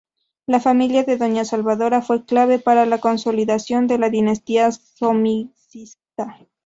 La 0.47 0.59
familia 0.59 1.03
de 1.03 1.15
doña 1.15 1.45
Salvadora 1.45 2.01
fue 2.01 2.25
clave 2.25 2.57
para 2.57 2.87
la 2.87 2.97
consolidación 2.99 3.85
de 3.85 3.99
la 3.99 4.09
dinastía 4.09 4.71
Somocista. 4.71 6.39